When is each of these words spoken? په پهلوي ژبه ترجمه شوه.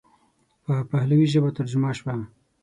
په 0.63 0.73
پهلوي 0.91 1.27
ژبه 1.33 1.49
ترجمه 1.57 1.91
شوه. 1.97 2.15